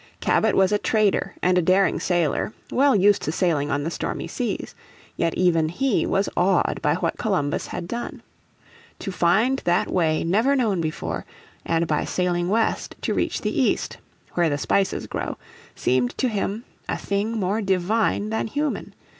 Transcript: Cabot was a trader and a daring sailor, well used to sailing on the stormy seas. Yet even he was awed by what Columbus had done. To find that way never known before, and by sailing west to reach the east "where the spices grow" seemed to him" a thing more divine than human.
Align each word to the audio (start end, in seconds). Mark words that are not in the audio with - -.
Cabot 0.19 0.55
was 0.55 0.71
a 0.71 0.79
trader 0.79 1.35
and 1.43 1.59
a 1.59 1.61
daring 1.61 1.99
sailor, 1.99 2.53
well 2.71 2.95
used 2.95 3.21
to 3.21 3.31
sailing 3.31 3.69
on 3.69 3.83
the 3.83 3.91
stormy 3.91 4.27
seas. 4.27 4.73
Yet 5.15 5.35
even 5.35 5.69
he 5.69 6.07
was 6.07 6.27
awed 6.35 6.79
by 6.81 6.95
what 6.95 7.19
Columbus 7.19 7.67
had 7.67 7.87
done. 7.87 8.23
To 8.97 9.11
find 9.11 9.59
that 9.59 9.91
way 9.91 10.23
never 10.23 10.55
known 10.55 10.81
before, 10.81 11.23
and 11.67 11.85
by 11.85 12.03
sailing 12.05 12.49
west 12.49 12.95
to 13.03 13.13
reach 13.13 13.41
the 13.41 13.61
east 13.61 13.97
"where 14.33 14.49
the 14.49 14.57
spices 14.57 15.05
grow" 15.05 15.37
seemed 15.75 16.17
to 16.17 16.29
him" 16.29 16.65
a 16.89 16.97
thing 16.97 17.33
more 17.39 17.61
divine 17.61 18.31
than 18.31 18.47
human. 18.47 18.95